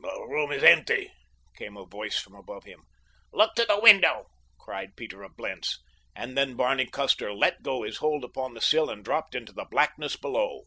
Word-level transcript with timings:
"The 0.00 0.26
room 0.28 0.50
is 0.50 0.62
empty," 0.64 1.12
came 1.58 1.76
a 1.76 1.84
voice 1.84 2.18
from 2.18 2.34
above 2.34 2.64
him. 2.64 2.84
"Look 3.34 3.54
to 3.56 3.66
the 3.66 3.78
window!" 3.78 4.28
cried 4.58 4.96
Peter 4.96 5.22
of 5.22 5.36
Blentz, 5.36 5.78
and 6.16 6.38
then 6.38 6.56
Barney 6.56 6.86
Custer 6.86 7.34
let 7.34 7.62
go 7.62 7.82
his 7.82 7.98
hold 7.98 8.24
upon 8.24 8.54
the 8.54 8.62
sill 8.62 8.88
and 8.88 9.04
dropped 9.04 9.34
into 9.34 9.52
the 9.52 9.66
blackness 9.70 10.16
below. 10.16 10.62